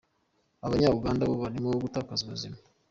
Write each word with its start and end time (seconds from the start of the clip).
Abanya 0.65 0.93
Uganda 0.97 1.23
bo 1.29 1.35
barimo 1.43 1.69
gutakaza 1.83 2.21
ubuzima”. 2.23 2.57